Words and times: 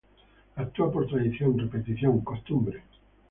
Actúa 0.63 0.91
por 0.91 1.05
tradición, 1.07 1.59
repetición, 1.59 2.21
costumbre. 2.31 2.79